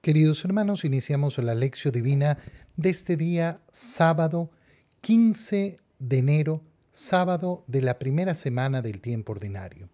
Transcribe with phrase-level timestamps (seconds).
[0.00, 2.38] Queridos hermanos, iniciamos la lección divina
[2.74, 4.50] de este día sábado
[5.02, 9.90] 15 de enero, sábado de la primera semana del tiempo ordinario.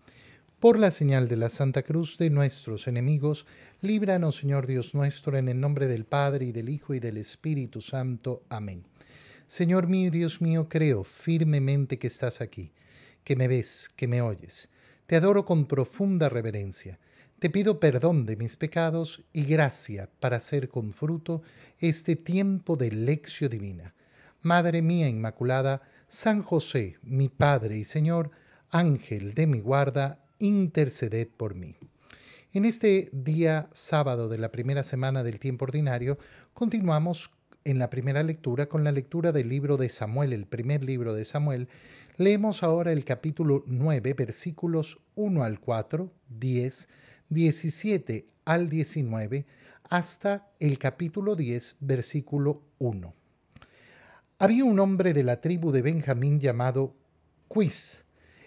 [0.60, 3.46] Por la señal de la Santa Cruz de nuestros enemigos,
[3.80, 7.80] líbranos Señor Dios nuestro, en el nombre del Padre y del Hijo y del Espíritu
[7.80, 8.44] Santo.
[8.48, 8.84] Amén.
[9.48, 12.70] Señor mío y Dios mío, creo firmemente que estás aquí,
[13.24, 14.68] que me ves, que me oyes.
[15.06, 17.00] Te adoro con profunda reverencia
[17.38, 21.42] te pido perdón de mis pecados y gracia para hacer con fruto
[21.78, 23.94] este tiempo de lección divina.
[24.40, 28.30] Madre mía Inmaculada, San José, mi Padre y Señor,
[28.70, 31.76] Ángel de mi guarda, interceded por mí.
[32.52, 36.18] En este día sábado de la primera semana del tiempo ordinario,
[36.54, 37.30] continuamos
[37.64, 41.24] en la primera lectura con la lectura del libro de Samuel, el primer libro de
[41.24, 41.68] Samuel.
[42.16, 46.88] Leemos ahora el capítulo 9, versículos 1 al 4, 10,
[47.28, 49.46] 17 al 19
[49.90, 53.14] hasta el capítulo 10, versículo 1.
[54.38, 56.94] Había un hombre de la tribu de Benjamín llamado
[57.52, 58.04] Quis.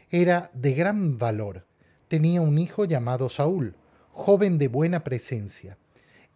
[0.10, 1.66] Era de gran valor.
[2.08, 3.76] Tenía un hijo llamado Saúl,
[4.12, 5.78] joven de buena presencia.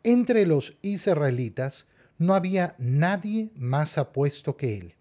[0.03, 4.95] Entre los israelitas no había nadie más apuesto que él.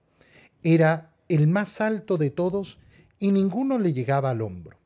[0.63, 2.79] Era el más alto de todos
[3.19, 4.82] y ninguno le llegaba al hombro.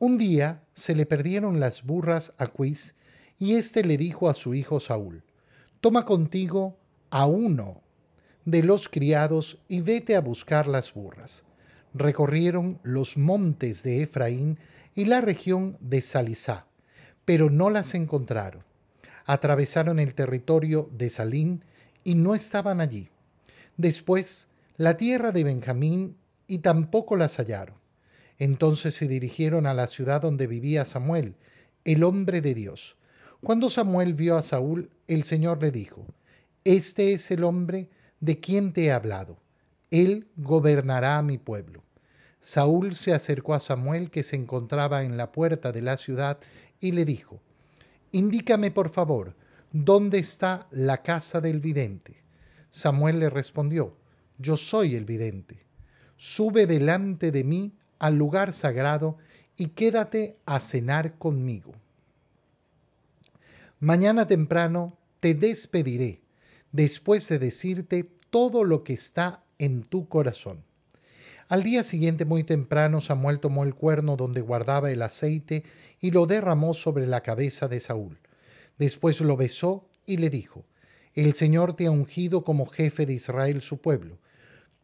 [0.00, 2.94] Un día se le perdieron las burras a Quis
[3.36, 5.24] y éste le dijo a su hijo Saúl,
[5.80, 6.78] Toma contigo
[7.10, 7.82] a uno
[8.44, 11.42] de los criados y vete a buscar las burras.
[11.94, 14.60] Recorrieron los montes de Efraín
[14.94, 16.66] y la región de Salisá,
[17.24, 18.62] pero no las encontraron.
[19.26, 21.64] Atravesaron el territorio de Salín
[22.04, 23.10] y no estaban allí.
[23.76, 24.46] Después,
[24.76, 27.77] la tierra de Benjamín y tampoco las hallaron.
[28.38, 31.34] Entonces se dirigieron a la ciudad donde vivía Samuel,
[31.84, 32.96] el hombre de Dios.
[33.42, 36.06] Cuando Samuel vio a Saúl, el Señor le dijo,
[36.64, 37.88] Este es el hombre
[38.20, 39.38] de quien te he hablado.
[39.90, 41.82] Él gobernará a mi pueblo.
[42.40, 46.38] Saúl se acercó a Samuel que se encontraba en la puerta de la ciudad
[46.80, 47.40] y le dijo,
[48.12, 49.34] Indícame por favor,
[49.72, 52.22] ¿dónde está la casa del vidente?
[52.70, 53.96] Samuel le respondió,
[54.38, 55.64] Yo soy el vidente.
[56.16, 59.16] Sube delante de mí al lugar sagrado
[59.56, 61.72] y quédate a cenar conmigo.
[63.80, 66.20] Mañana temprano te despediré,
[66.72, 70.64] después de decirte todo lo que está en tu corazón.
[71.48, 75.64] Al día siguiente muy temprano Samuel tomó el cuerno donde guardaba el aceite
[75.98, 78.18] y lo derramó sobre la cabeza de Saúl.
[78.78, 80.64] Después lo besó y le dijo,
[81.14, 84.18] El Señor te ha ungido como jefe de Israel su pueblo.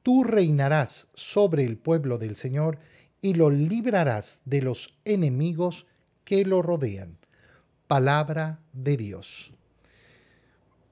[0.03, 2.79] Tú reinarás sobre el pueblo del Señor
[3.25, 5.87] y lo librarás de los enemigos
[6.25, 7.17] que lo rodean.
[7.87, 9.55] Palabra de Dios.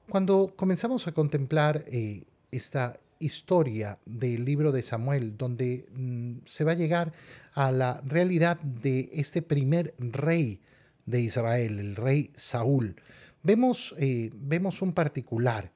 [0.09, 6.73] Cuando comenzamos a contemplar eh, esta historia del libro de Samuel, donde mm, se va
[6.73, 7.13] a llegar
[7.53, 10.59] a la realidad de este primer rey
[11.05, 12.97] de Israel, el rey Saúl,
[13.43, 15.71] vemos, eh, vemos un particular.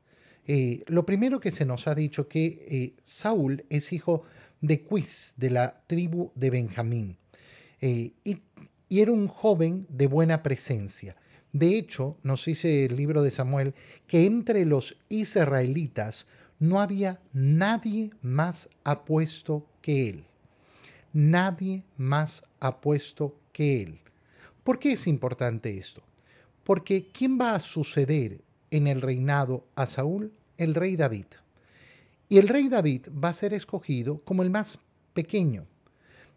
[0.47, 4.27] Eh, lo primero que se nos ha dicho que Saúl es hijo de
[4.66, 7.16] Quis, de la tribu de Benjamín.
[7.81, 8.43] Eh, y,
[8.88, 11.16] era un joven de buena presencia.
[11.53, 13.75] De hecho, nos dice el libro de Samuel
[14.06, 16.27] que entre los israelitas
[16.59, 20.25] no había nadie más apuesto que él.
[21.12, 24.00] Nadie más apuesto que él.
[24.62, 26.03] ¿Por qué es importante esto?
[26.65, 28.41] Porque ¿quién va a suceder
[28.71, 30.33] en el reinado a Saúl?
[30.59, 31.27] El rey David.
[32.28, 34.78] Y el rey David va a ser escogido como el más
[35.14, 35.66] pequeño.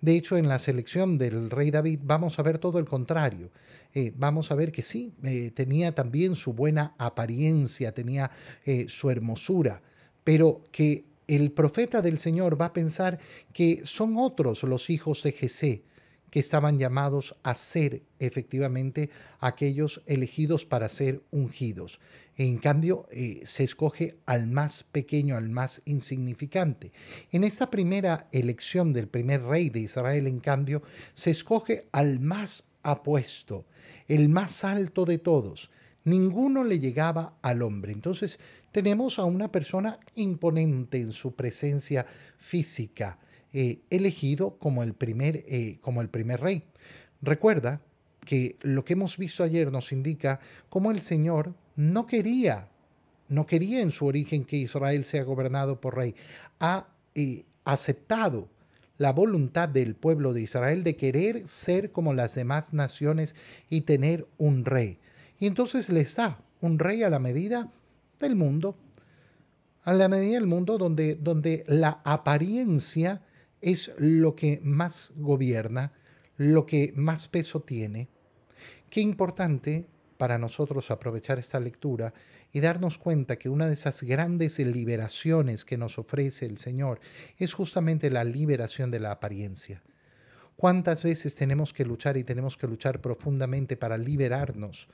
[0.01, 3.51] De hecho, en la selección del rey David vamos a ver todo el contrario.
[3.94, 8.31] Eh, vamos a ver que sí, eh, tenía también su buena apariencia, tenía
[8.66, 9.81] eh, su hermosura,
[10.23, 13.19] pero que el profeta del Señor va a pensar
[13.51, 15.83] que son otros los hijos de Jesé,
[16.31, 19.09] que estaban llamados a ser efectivamente
[19.40, 22.00] aquellos elegidos para ser ungidos.
[22.35, 26.93] En cambio, eh, se escoge al más pequeño, al más insignificante.
[27.31, 30.81] En esta primera elección del primer rey de Israel, en cambio,
[31.14, 33.66] se escoge al más apuesto,
[34.08, 35.70] el más alto de todos.
[36.05, 37.91] Ninguno le llegaba al hombre.
[37.91, 38.40] Entonces
[38.72, 42.05] tenemos a una persona imponente en su presencia
[42.37, 43.20] física,
[43.53, 46.63] eh, elegido como el, primer, eh, como el primer rey.
[47.22, 47.81] Recuerda
[48.25, 52.67] que lo que hemos visto ayer nos indica cómo el Señor no quería,
[53.28, 56.13] no quería en su origen que Israel sea gobernado por rey.
[56.59, 58.49] Ha eh, aceptado
[58.99, 63.35] la voluntad del pueblo de Israel de querer ser como las demás naciones
[63.69, 64.99] y tener un rey.
[65.40, 67.72] Y entonces les da un rey a la medida
[68.19, 68.78] del mundo,
[69.84, 73.22] a la medida del mundo donde, donde la apariencia
[73.61, 75.94] es lo que más gobierna,
[76.38, 78.08] lo que más peso tiene.
[78.90, 82.14] Qué importante para nosotros aprovechar esta lectura
[82.52, 87.00] y darnos cuenta que una de esas grandes liberaciones que nos ofrece el Señor
[87.38, 89.84] es justamente la liberación de la apariencia.
[90.55, 94.90] ¿Cuántas veces tenemos que luchar y tenemos que luchar profundamente para liberarnos?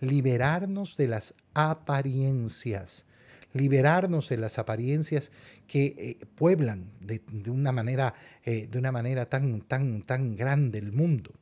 [0.00, 3.04] Liberarnos de las apariencias,
[3.52, 5.32] liberarnos de las apariencias
[5.66, 7.20] que eh, pueblan de,
[7.50, 8.14] una manera,
[8.44, 11.32] eh, de una manera tan, tan, tan grande el mundo.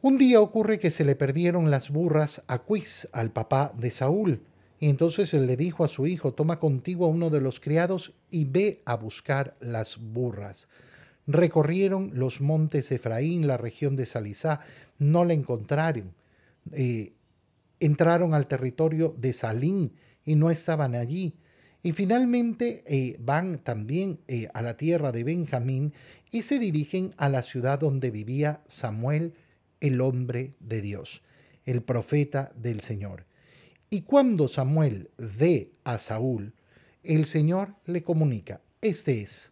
[0.00, 4.42] Un día ocurre que se le perdieron las burras a Quis, al papá de Saúl,
[4.80, 8.14] y entonces él le dijo a su hijo, toma contigo a uno de los criados
[8.32, 10.66] y ve a buscar las burras.
[11.28, 14.58] Recorrieron los montes Efraín, la región de Salisá,
[14.98, 16.12] no la encontraron.
[16.72, 17.12] Eh,
[17.78, 19.92] entraron al territorio de Salín
[20.24, 21.34] y no estaban allí.
[21.82, 25.92] Y finalmente eh, van también eh, a la tierra de Benjamín
[26.30, 29.34] y se dirigen a la ciudad donde vivía Samuel
[29.80, 31.22] el hombre de Dios,
[31.64, 33.26] el profeta del Señor.
[33.90, 36.54] Y cuando Samuel ve a Saúl,
[37.02, 39.50] el Señor le comunica, este es,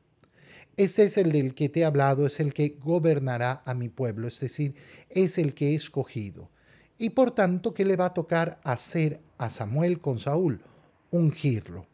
[0.76, 4.28] este es el del que te he hablado, es el que gobernará a mi pueblo,
[4.28, 4.75] es decir,
[5.11, 6.49] es el que he escogido.
[6.96, 10.60] Y por tanto, ¿qué le va a tocar hacer a Samuel con Saúl?
[11.10, 11.87] Ungirlo.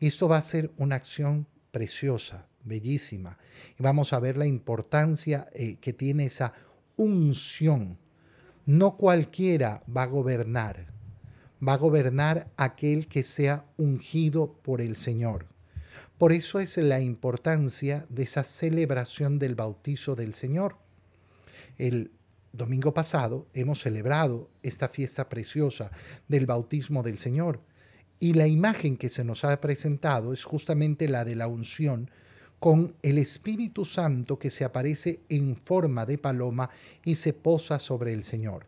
[0.00, 3.38] Y esto va a ser una acción preciosa, bellísima.
[3.78, 6.52] Y vamos a ver la importancia eh, que tiene esa
[6.96, 7.98] unción.
[8.66, 10.88] No cualquiera va a gobernar.
[11.66, 15.46] Va a gobernar aquel que sea ungido por el Señor.
[16.18, 20.76] Por eso es la importancia de esa celebración del bautizo del Señor.
[21.76, 22.10] El
[22.52, 25.90] domingo pasado hemos celebrado esta fiesta preciosa
[26.28, 27.60] del bautismo del Señor
[28.20, 32.10] y la imagen que se nos ha presentado es justamente la de la unción
[32.58, 36.70] con el Espíritu Santo que se aparece en forma de paloma
[37.04, 38.66] y se posa sobre el Señor.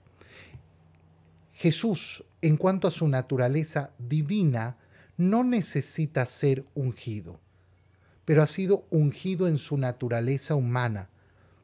[1.53, 4.76] Jesús, en cuanto a su naturaleza divina,
[5.17, 7.41] no necesita ser ungido,
[8.25, 11.11] pero ha sido ungido en su naturaleza humana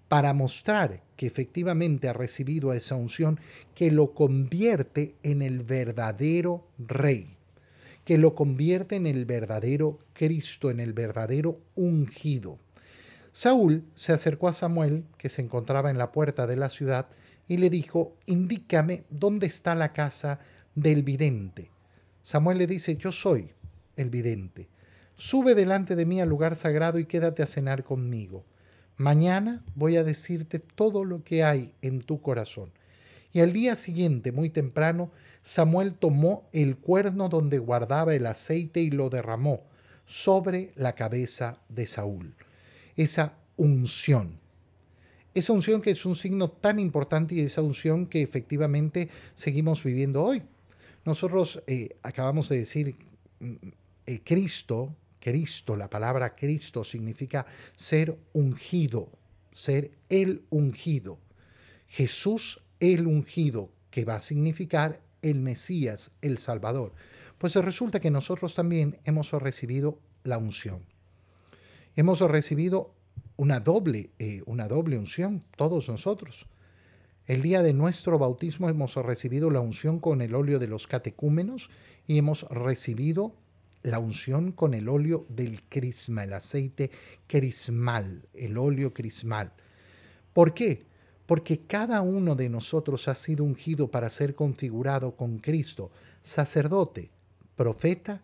[0.09, 3.41] para mostrar que efectivamente ha recibido esa unción
[3.75, 7.37] que lo convierte en el verdadero rey
[8.07, 12.57] que lo convierte en el verdadero Cristo, en el verdadero ungido.
[13.33, 17.09] Saúl se acercó a Samuel, que se encontraba en la puerta de la ciudad,
[17.49, 20.39] y le dijo, indícame dónde está la casa
[20.77, 21.73] del vidente.
[22.23, 23.51] Samuel le dice, yo soy
[23.97, 24.69] el vidente.
[25.17, 28.45] Sube delante de mí al lugar sagrado y quédate a cenar conmigo.
[28.97, 32.71] Mañana voy a decirte todo lo que hay en tu corazón.
[33.33, 35.11] Y al día siguiente, muy temprano,
[35.43, 39.63] Samuel tomó el cuerno donde guardaba el aceite y lo derramó
[40.07, 42.35] sobre la cabeza de Saúl.
[42.97, 44.39] Esa unción.
[45.35, 50.25] Esa unción que es un signo tan importante y esa unción que efectivamente seguimos viviendo
[50.25, 50.43] hoy.
[51.05, 52.97] Nosotros eh, acabamos de decir,
[53.41, 53.55] mm,
[54.07, 54.95] eh, Cristo,
[55.27, 59.11] Cristo, la palabra Cristo significa ser ungido,
[59.51, 61.19] ser el ungido.
[61.89, 66.93] Jesús el ungido, que va a significar el Mesías, el Salvador.
[67.39, 70.85] Pues resulta que nosotros también hemos recibido la unción.
[71.97, 72.95] Hemos recibido
[73.37, 76.47] una doble, eh, una doble unción, todos nosotros.
[77.27, 81.69] El día de nuestro bautismo hemos recibido la unción con el óleo de los catecúmenos
[82.07, 83.35] y hemos recibido
[83.87, 86.91] la unción con el óleo del crisma, el aceite
[87.27, 89.53] crismal, el óleo crismal.
[90.33, 90.85] ¿Por qué?
[91.27, 95.91] porque cada uno de nosotros ha sido ungido para ser configurado con Cristo,
[96.23, 97.11] sacerdote,
[97.57, 98.23] profeta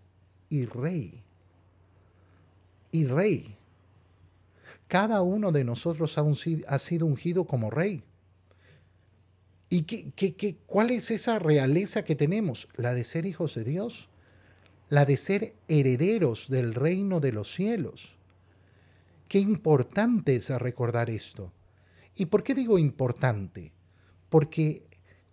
[0.49, 1.23] y rey.
[2.92, 3.57] Y rey.
[4.87, 8.04] Cada uno de nosotros ha, sido ungido como rey.
[9.69, 12.69] ¿Y qué, qué, cuál es esa realeza que tenemos?
[12.76, 14.09] La de ser hijos de Dios,
[14.93, 18.15] la de ser herederos del reino de los cielos.
[19.27, 21.51] Qué importante es recordar esto.
[22.15, 23.73] ¿Y por qué digo importante?
[24.29, 24.85] Porque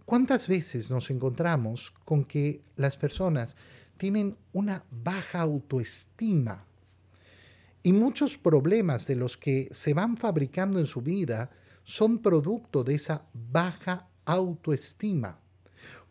[0.06, 3.58] ¿cuántas veces nos encontramos con que las personas
[3.98, 6.64] tienen una baja autoestima?
[7.84, 11.50] Y muchos problemas de los que se van fabricando en su vida
[11.84, 15.42] son producto de esa baja autoestima.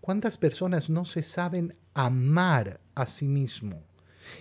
[0.03, 1.75] ¿Cuántas personas no se saben
[2.07, 3.83] amar a sí mismo?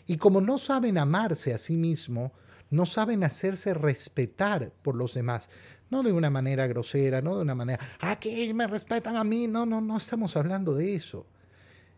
[0.06, 2.34] Y como no saben amarse a sí mismo,
[2.70, 5.50] no saben hacerse respetar por los demás,
[5.90, 9.48] no de una manera grosera, no de una manera, ah, que me respetan a mí,
[9.48, 11.26] no, no, no estamos hablando de eso.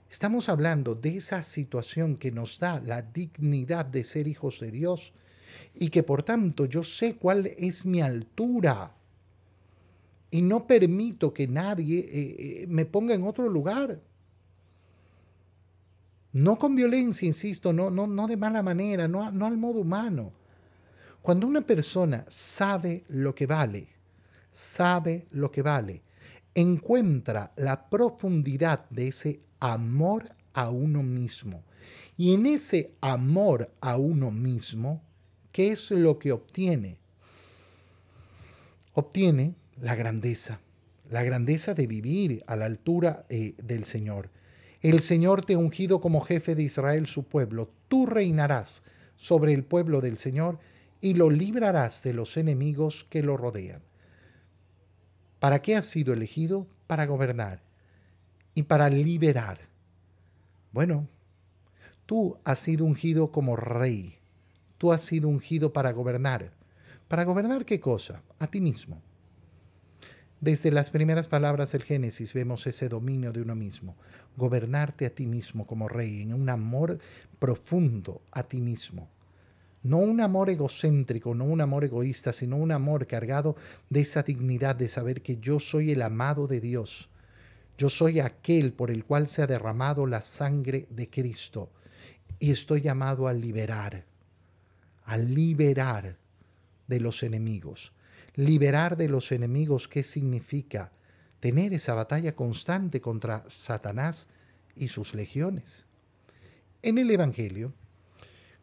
[0.09, 5.13] Estamos hablando de esa situación que nos da la dignidad de ser hijos de Dios
[5.75, 8.95] y que por tanto yo sé cuál es mi altura
[10.31, 13.99] y no permito que nadie eh, eh, me ponga en otro lugar.
[16.31, 20.31] No con violencia, insisto, no, no, no de mala manera, no, no al modo humano.
[21.21, 23.87] Cuando una persona sabe lo que vale,
[24.51, 26.03] sabe lo que vale,
[26.53, 31.63] encuentra la profundidad de ese amor a uno mismo.
[32.17, 35.01] Y en ese amor a uno mismo,
[35.51, 36.97] ¿qué es lo que obtiene?
[38.93, 40.59] Obtiene la grandeza,
[41.09, 44.29] la grandeza de vivir a la altura eh, del Señor.
[44.81, 47.69] El Señor te ha ungido como jefe de Israel, su pueblo.
[47.89, 48.83] Tú reinarás
[49.17, 50.59] sobre el pueblo del Señor
[51.01, 53.81] y lo librarás de los enemigos que lo rodean.
[55.39, 56.67] ¿Para qué has sido elegido?
[56.87, 57.61] Para gobernar
[58.55, 59.59] y para liberar.
[60.71, 61.07] Bueno,
[62.05, 64.17] tú has sido ungido como rey.
[64.77, 66.53] Tú has sido ungido para gobernar.
[67.07, 68.23] ¿Para gobernar qué cosa?
[68.39, 69.01] A ti mismo.
[70.41, 73.97] Desde las primeras palabras del Génesis vemos ese dominio de uno mismo,
[74.37, 76.97] gobernarte a ti mismo como rey, en un amor
[77.39, 79.09] profundo a ti mismo.
[79.83, 83.57] No un amor egocéntrico, no un amor egoísta, sino un amor cargado
[83.89, 87.09] de esa dignidad de saber que yo soy el amado de Dios.
[87.77, 91.69] Yo soy aquel por el cual se ha derramado la sangre de Cristo
[92.39, 94.05] y estoy llamado a liberar,
[95.03, 96.15] a liberar
[96.87, 97.91] de los enemigos
[98.35, 100.91] liberar de los enemigos, ¿qué significa?
[101.39, 104.27] Tener esa batalla constante contra Satanás
[104.75, 105.87] y sus legiones.
[106.81, 107.73] En el Evangelio,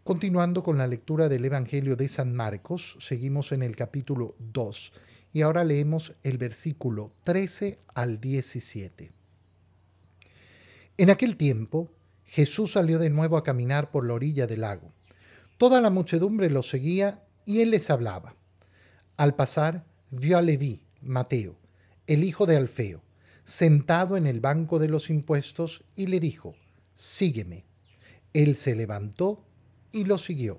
[0.04, 4.92] continuando con la lectura del Evangelio de San Marcos, seguimos en el capítulo 2
[5.32, 9.12] y ahora leemos el versículo 13 al 17.
[10.98, 11.90] En aquel tiempo,
[12.24, 14.92] Jesús salió de nuevo a caminar por la orilla del lago.
[15.58, 18.34] Toda la muchedumbre lo seguía y él les hablaba.
[19.16, 21.56] Al pasar, vio a Leví, Mateo,
[22.06, 23.02] el hijo de Alfeo,
[23.44, 26.54] sentado en el banco de los impuestos y le dijo,
[26.94, 27.64] Sígueme.
[28.34, 29.42] Él se levantó
[29.90, 30.58] y lo siguió.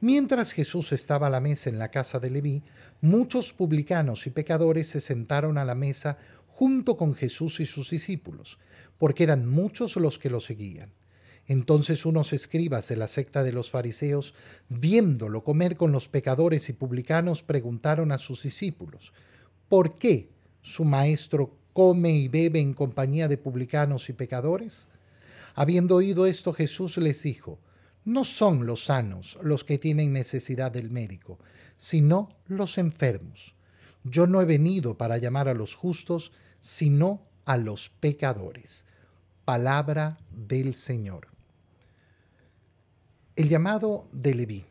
[0.00, 2.62] Mientras Jesús estaba a la mesa en la casa de Leví,
[3.02, 6.16] muchos publicanos y pecadores se sentaron a la mesa
[6.46, 8.58] junto con Jesús y sus discípulos,
[8.96, 10.92] porque eran muchos los que lo seguían.
[11.48, 14.34] Entonces unos escribas de la secta de los fariseos,
[14.68, 19.12] viéndolo comer con los pecadores y publicanos, preguntaron a sus discípulos,
[19.68, 20.30] ¿por qué
[20.62, 24.88] su maestro come y bebe en compañía de publicanos y pecadores?
[25.54, 27.58] Habiendo oído esto, Jesús les dijo,
[28.04, 31.38] no son los sanos los que tienen necesidad del médico,
[31.76, 33.54] sino los enfermos.
[34.04, 38.86] Yo no he venido para llamar a los justos, sino a los pecadores.
[39.44, 41.35] Palabra del Señor.
[43.36, 44.64] El llamado de Leví,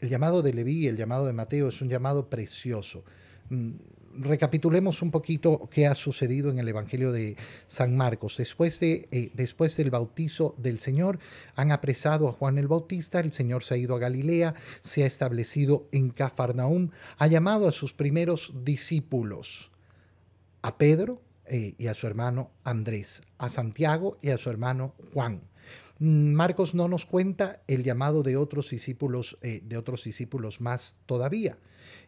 [0.00, 3.04] el llamado de Leví, el llamado de Mateo es un llamado precioso.
[3.48, 3.74] Mm,
[4.18, 7.36] recapitulemos un poquito qué ha sucedido en el Evangelio de
[7.68, 8.36] San Marcos.
[8.36, 11.20] Después, de, eh, después del bautizo del Señor,
[11.54, 15.06] han apresado a Juan el Bautista, el Señor se ha ido a Galilea, se ha
[15.06, 19.70] establecido en Cafarnaúm, ha llamado a sus primeros discípulos,
[20.62, 25.51] a Pedro eh, y a su hermano Andrés, a Santiago y a su hermano Juan.
[26.04, 31.58] Marcos no nos cuenta el llamado de otros discípulos, eh, de otros discípulos más todavía.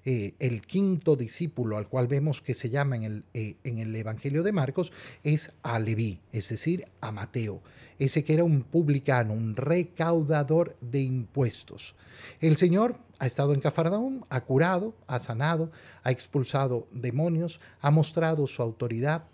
[0.04, 3.94] Eh, el quinto discípulo al cual vemos que se llama en el, eh, en el
[3.94, 7.62] Evangelio de Marcos es a es decir, a Mateo,
[8.00, 11.94] ese que era un publicano, un recaudador de impuestos.
[12.40, 15.70] El Señor ha estado en Cafarnaúm, ha curado, ha sanado,
[16.02, 19.24] ha expulsado demonios, ha mostrado su autoridad,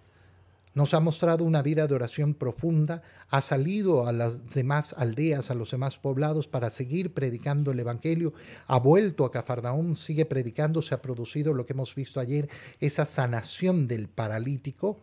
[0.74, 5.54] nos ha mostrado una vida de oración profunda, ha salido a las demás aldeas, a
[5.54, 8.32] los demás poblados para seguir predicando el Evangelio,
[8.66, 12.48] ha vuelto a Cafarnaúm, sigue predicando, se ha producido lo que hemos visto ayer,
[12.80, 14.98] esa sanación del paralítico,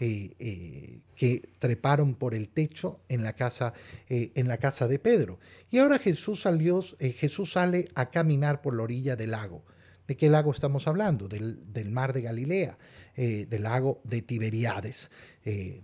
[0.00, 3.72] eh, eh, que treparon por el techo en la casa,
[4.08, 5.40] eh, en la casa de Pedro.
[5.72, 9.64] Y ahora Jesús, salió, Jesús sale a caminar por la orilla del lago.
[10.06, 11.26] ¿De qué lago estamos hablando?
[11.26, 12.78] Del, del mar de Galilea.
[13.20, 15.10] Eh, del lago de Tiberiades.
[15.44, 15.80] Eh,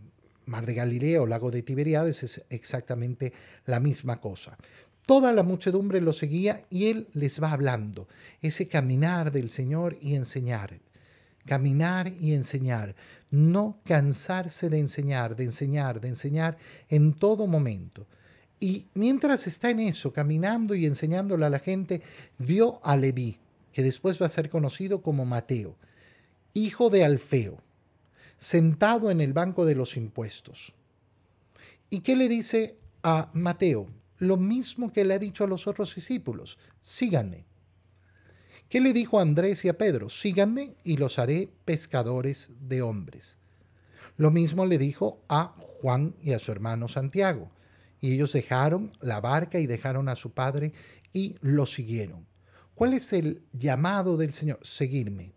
[0.47, 3.33] mar de Galilea o lago de Tiberiades es exactamente
[3.67, 4.57] la misma cosa.
[5.05, 8.07] Toda la muchedumbre lo seguía y él les va hablando.
[8.41, 10.79] Ese caminar del Señor y enseñar.
[11.45, 12.95] Caminar y enseñar.
[13.33, 16.57] No cansarse de enseñar, de enseñar, de enseñar
[16.89, 18.07] en todo momento.
[18.61, 22.01] Y mientras está en eso, caminando y enseñándole a la gente,
[22.39, 23.39] vio a Leví,
[23.73, 25.75] que después va a ser conocido como Mateo
[26.55, 27.59] hijo de Alfeo,
[28.39, 30.73] sentado en el banco de los impuestos.
[31.91, 33.89] ¿Y qué le dice a Mateo?
[34.19, 37.45] Lo mismo que le ha dicho a los otros discípulos, síganme.
[38.69, 40.09] ¿Qué le dijo a Andrés y a Pedro?
[40.09, 43.37] Síganme y los haré pescadores de hombres.
[44.17, 47.51] Lo mismo le dijo a Juan y a su hermano Santiago.
[48.01, 50.73] Y ellos dejaron la barca y dejaron a su padre
[51.13, 52.27] y lo siguieron.
[52.75, 54.59] ¿Cuál es el llamado del Señor?
[54.63, 55.34] Seguirme.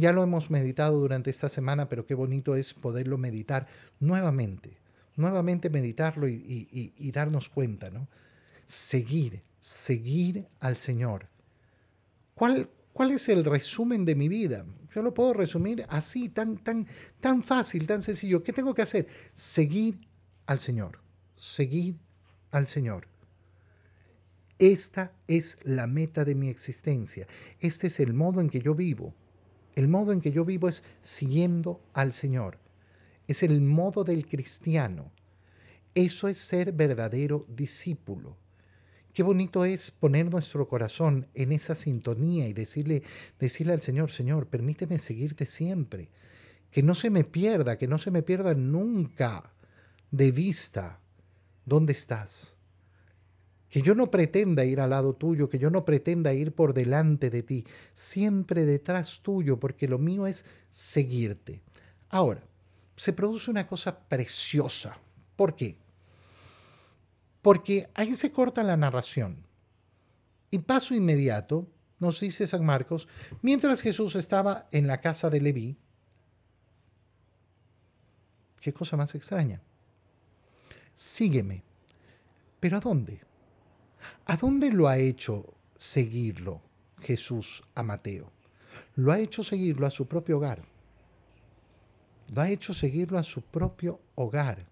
[0.00, 3.66] Ya lo hemos meditado durante esta semana, pero qué bonito es poderlo meditar
[3.98, 4.78] nuevamente,
[5.14, 8.08] nuevamente meditarlo y, darnos cuenta, ¿no?
[8.64, 11.28] Seguir, seguir al Señor.
[12.34, 14.64] ¿Cuál, ¿Cuál es el resumen de mi vida?
[14.94, 16.86] Yo lo puedo resumir así, tan, tan,
[17.20, 18.42] tan fácil, tan sencillo.
[18.42, 19.06] ¿Qué tengo que hacer?
[19.34, 20.00] Seguir
[20.46, 21.02] al Señor,
[21.36, 21.98] seguir
[22.52, 23.06] al Señor.
[24.58, 27.26] Esta es la meta de mi existencia.
[27.60, 29.14] Este es el modo en que yo vivo.
[29.74, 32.58] El modo en que yo vivo es siguiendo al Señor.
[33.28, 35.12] Es el modo del cristiano.
[35.94, 38.36] Eso es ser verdadero discípulo.
[39.12, 43.02] Qué bonito es poner nuestro corazón en esa sintonía y decirle,
[43.38, 46.10] decirle al Señor, Señor, permíteme seguirte siempre.
[46.70, 49.52] Que no se me pierda, que no se me pierda nunca
[50.12, 51.00] de vista
[51.64, 52.56] dónde estás
[53.70, 57.30] que yo no pretenda ir al lado tuyo, que yo no pretenda ir por delante
[57.30, 61.62] de ti, siempre detrás tuyo, porque lo mío es seguirte.
[62.08, 62.42] Ahora,
[62.96, 64.98] se produce una cosa preciosa.
[65.36, 65.78] ¿Por qué?
[67.40, 69.46] Porque ahí se corta la narración.
[70.50, 71.68] Y paso inmediato,
[72.00, 73.06] nos dice San Marcos,
[73.40, 75.76] mientras Jesús estaba en la casa de Leví,
[78.60, 79.62] qué cosa más extraña.
[80.92, 81.62] Sígueme.
[82.58, 83.29] ¿Pero a dónde?
[84.26, 86.62] ¿A dónde lo ha hecho seguirlo
[87.00, 88.30] Jesús a Mateo?
[88.96, 90.62] Lo ha hecho seguirlo a su propio hogar.
[92.28, 94.66] Lo ha hecho seguirlo a su propio hogar.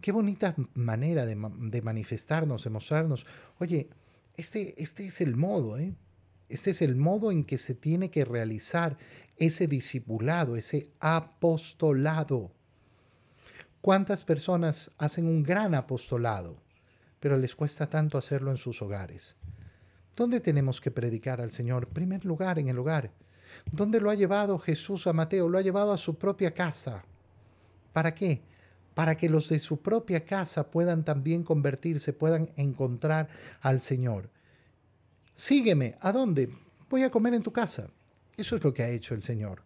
[0.00, 3.26] Qué bonita manera de, manifestarnos, de mostrarnos.
[3.58, 3.88] Oye,
[4.36, 5.94] este, este es el modo, ¿eh?
[6.48, 8.98] Este es el modo en que se tiene que realizar
[9.38, 12.52] ese discipulado, ese apostolado.
[13.80, 16.56] ¿Cuántas personas hacen un gran apostolado?
[17.24, 19.34] Pero les cuesta tanto hacerlo en sus hogares.
[20.14, 21.88] ¿Dónde tenemos que predicar al Señor?
[21.88, 23.12] Primer lugar, en el hogar.
[23.72, 25.48] ¿Dónde lo ha llevado Jesús a Mateo?
[25.48, 27.02] Lo ha llevado a su propia casa.
[27.94, 28.42] ¿Para qué?
[28.92, 33.30] Para que los de su propia casa puedan también convertirse, puedan encontrar
[33.62, 34.28] al Señor.
[35.34, 35.96] Sígueme.
[36.02, 36.50] ¿A dónde?
[36.90, 37.88] Voy a comer en tu casa.
[38.36, 39.62] Eso es lo que ha hecho el Señor.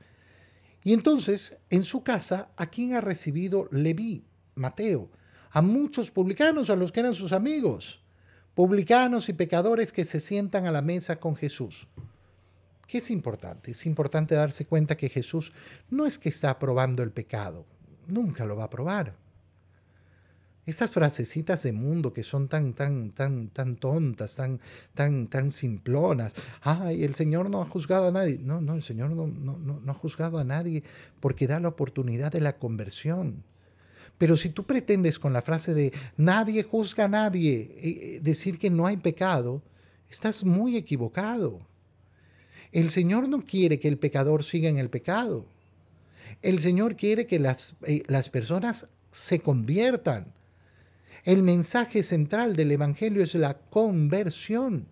[0.85, 4.25] Y entonces, en su casa, ¿a quién ha recibido Leví?
[4.55, 5.11] Mateo
[5.51, 8.01] a muchos publicanos, a los que eran sus amigos,
[8.55, 11.87] publicanos y pecadores que se sientan a la mesa con Jesús.
[12.87, 13.71] ¿Qué es importante?
[13.71, 15.53] Es importante darse cuenta que Jesús
[15.91, 17.67] no es que está aprobando el pecado,
[18.07, 19.15] nunca lo va a aprobar.
[20.65, 24.61] Estas frasecitas de mundo que son tan, tan, tan, tan tontas, tan,
[24.93, 26.35] tan, tan simplonas.
[26.61, 28.39] Ay, el Señor no ha juzgado a nadie.
[28.39, 30.83] No, no, el Señor no, no, no ha juzgado a nadie
[31.21, 33.45] porque da la oportunidad de la conversión.
[34.19, 38.69] Pero si tú pretendes con la frase de nadie juzga a nadie eh, decir que
[38.69, 39.63] no hay pecado,
[40.11, 41.61] estás muy equivocado.
[42.73, 45.47] El Señor no quiere que el pecador siga en el pecado.
[46.43, 50.35] El Señor quiere que las, eh, las personas se conviertan.
[51.25, 54.87] El mensaje central del Evangelio es la conversión,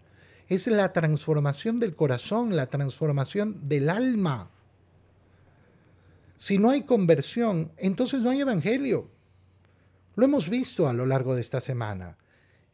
[0.48, 4.50] es la transformación del corazón, la transformación del alma.
[6.36, 9.15] Si no hay conversión, entonces no hay Evangelio.
[10.16, 12.16] Lo hemos visto a lo largo de esta semana.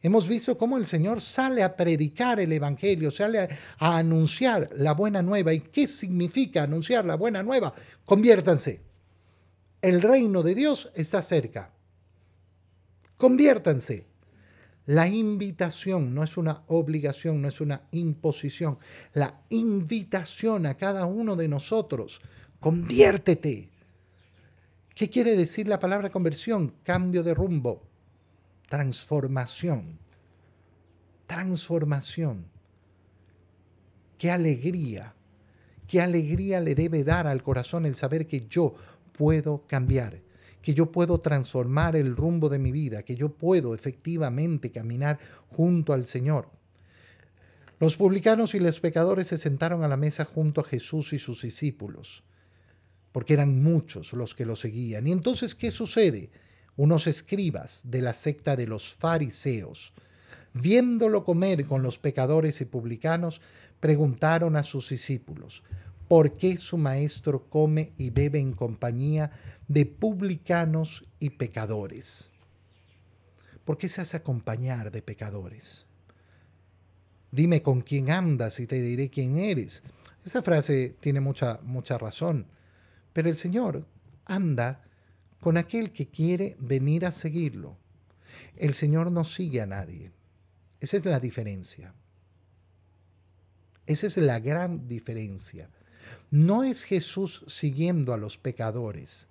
[0.01, 3.39] Hemos visto cómo el Señor sale a predicar el Evangelio, sale
[3.79, 5.53] a, anunciar la buena nueva.
[5.53, 7.73] ¿Y qué significa anunciar la buena nueva?
[8.05, 8.81] Conviértanse.
[9.81, 11.71] El reino de Dios está cerca.
[13.17, 14.05] Conviértanse.
[14.85, 18.77] La invitación no es una obligación, no es una imposición.
[19.13, 22.19] La invitación a cada uno de nosotros,
[22.59, 23.69] conviértete.
[24.95, 26.75] ¿Qué quiere decir la palabra conversión?
[26.83, 27.81] Cambio de rumbo,
[28.69, 29.97] transformación,
[31.25, 32.45] transformación.
[34.19, 35.15] Qué alegría,
[35.87, 38.75] qué alegría le debe dar al corazón el saber que yo
[39.13, 40.21] puedo cambiar,
[40.61, 45.17] que yo puedo transformar el rumbo de mi vida, que yo puedo efectivamente caminar
[45.49, 46.49] junto al Señor.
[47.79, 51.41] Los publicanos y los pecadores se sentaron a la mesa junto a Jesús y sus
[51.41, 52.23] discípulos
[53.13, 55.07] porque eran muchos los que lo seguían.
[55.07, 56.29] Y entonces, ¿qué sucede?
[56.75, 59.93] Unos escribas de la secta de los fariseos,
[60.53, 63.39] viéndolo comer con los pecadores y publicanos,
[63.79, 65.63] preguntaron a sus discípulos,
[66.07, 69.31] ¿por qué su maestro come y bebe en compañía
[69.67, 72.31] de publicanos y pecadores?
[73.63, 75.85] ¿Por qué se hace acompañar de pecadores?
[77.31, 79.83] Dime con quién andas y te diré quién eres.
[80.25, 82.47] Esta frase tiene mucha, mucha razón,
[83.13, 83.85] pero el Señor
[84.25, 84.83] anda
[85.39, 87.77] con aquel que quiere venir a seguirlo.
[88.57, 90.11] El Señor no sigue a nadie.
[90.79, 91.93] Esa es la diferencia.
[93.85, 95.69] Esa es la gran diferencia.
[96.31, 99.27] No es Jesús siguiendo a los pecadores.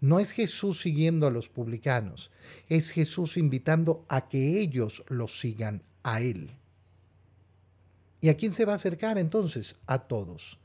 [0.00, 2.30] No es Jesús siguiendo a los publicanos.
[2.68, 6.52] Es Jesús invitando a que ellos lo sigan a Él.
[8.20, 9.76] ¿Y a quién se va a acercar entonces?
[9.86, 10.58] A todos.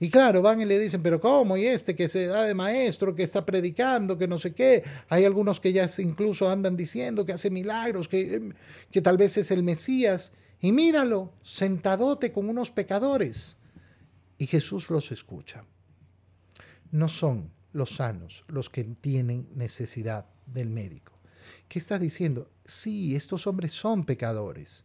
[0.00, 1.56] Y claro, van y le dicen, pero ¿cómo?
[1.56, 4.82] Y este que se da de maestro, que está predicando, que no sé qué.
[5.08, 8.52] Hay algunos que ya incluso andan diciendo que hace milagros, que,
[8.90, 10.32] que tal vez es el Mesías.
[10.60, 13.56] Y míralo, sentadote con unos pecadores.
[14.38, 15.64] Y Jesús los escucha.
[16.90, 21.12] No son los sanos los que tienen necesidad del médico.
[21.68, 22.50] ¿Qué está diciendo?
[22.64, 24.84] Sí, estos hombres son pecadores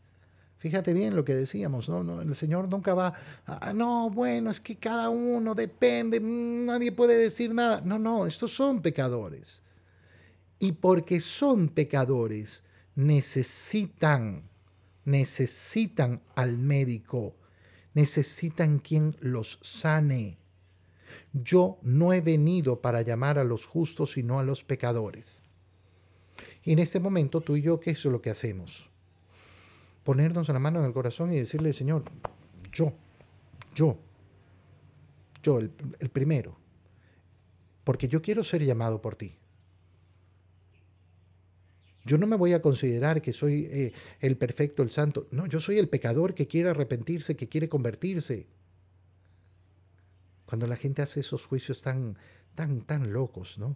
[0.60, 2.22] Fíjate bien lo que decíamos, ¿no?
[2.22, 3.14] el Señor nunca va,
[3.46, 7.82] a, no, bueno, es que cada uno depende, mm, nadie puede decir nada.
[7.86, 9.64] No, no, estos son pecadores.
[10.60, 12.64] Y porque son pecadores,
[12.96, 14.50] necesitan,
[15.06, 17.38] necesitan al médico,
[17.94, 20.38] necesitan quien los sane.
[21.32, 25.42] Yo no he venido para llamar a los justos, sino a los pecadores.
[26.66, 28.90] Y en este momento tú y yo, ¿qué es lo que hacemos?
[30.04, 32.04] Ponernos la mano en el corazón y decirle, Señor,
[32.72, 32.94] yo,
[33.76, 33.98] yo,
[35.44, 36.58] yo, el, primero,
[37.84, 39.36] porque yo quiero ser llamado por ti.
[42.06, 45.28] Yo no me voy a considerar que soy eh, el perfecto, el santo.
[45.32, 48.48] No, yo soy el pecador que quiere arrepentirse, que quiere convertirse.
[50.46, 52.18] Cuando la gente hace esos juicios tan,
[52.56, 53.76] tan, tan locos, ¿no?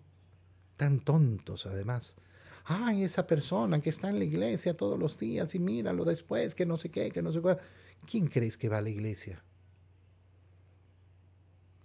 [0.78, 2.16] Tan tontos, además
[2.66, 6.66] ay, esa persona que está en la iglesia todos los días y míralo después, que
[6.66, 7.58] no sé qué, que no sé qué.
[8.06, 9.44] ¿Quién crees que va a la iglesia?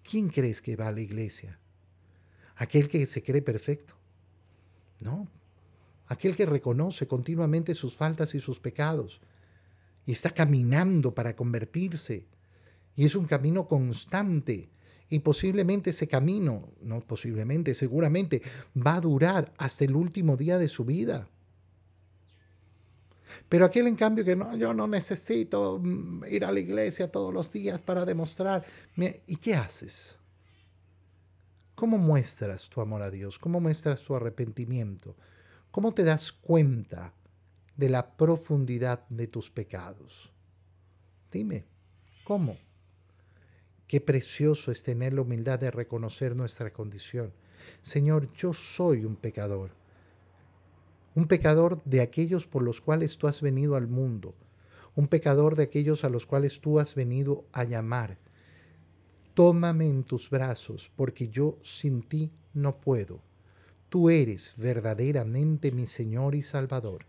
[0.03, 1.59] ¿Quién crees que va a la iglesia?
[2.57, 3.95] ¿Aquel que se cree perfecto?
[5.01, 5.29] No.
[6.07, 9.21] Aquel que reconoce continuamente sus faltas y sus pecados
[10.07, 12.27] y está caminando para convertirse.
[12.97, 14.71] Y es un camino constante
[15.11, 18.43] y posiblemente ese camino, no posiblemente, seguramente
[18.77, 21.29] va a durar hasta el último día de su vida.
[23.49, 27.33] Pero aquel en cambio que no, yo no necesito mm, ir a la iglesia todos
[27.33, 28.65] los días para demostrar.
[29.27, 30.19] ¿Y qué haces?
[31.75, 33.39] ¿Cómo muestras tu amor a Dios?
[33.39, 35.17] ¿Cómo muestras tu arrepentimiento?
[35.71, 37.15] ¿Cómo te das cuenta
[37.77, 40.33] de la profundidad de tus pecados?
[41.31, 41.67] Dime,
[42.25, 42.57] ¿cómo?
[43.89, 47.33] Qué precioso es tener la humildad de reconocer nuestra condición.
[47.81, 49.71] Señor, yo soy un pecador.
[51.15, 54.35] Un pecador de aquellos por los cuales tú has venido al mundo.
[54.95, 58.19] Un pecador de aquellos a los cuales tú has venido a llamar.
[59.33, 63.23] Tómame en tus brazos, porque yo sin ti no puedo.
[63.89, 67.07] Tú eres verdaderamente mi Señor y Salvador.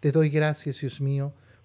[0.00, 1.34] Te doy gracias, Dios mío,